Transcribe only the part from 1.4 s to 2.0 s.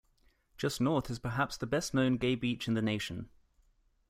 the best